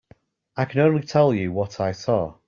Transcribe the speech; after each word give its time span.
I 0.57 0.65
can 0.65 0.79
only 0.79 1.03
tell 1.05 1.31
you 1.31 1.51
what 1.51 1.79
I 1.79 1.91
saw. 1.91 2.39